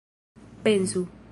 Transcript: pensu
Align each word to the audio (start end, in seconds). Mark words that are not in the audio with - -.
pensu 0.63 1.05